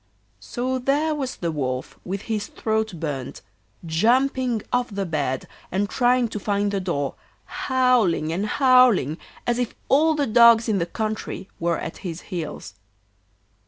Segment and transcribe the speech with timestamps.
[0.39, 3.41] So there was the Wolf with his throat burnt,
[3.85, 7.13] jumping off the bed and trying to find the door,
[7.45, 12.73] howling and howling as if all the dogs in the country were at his heels.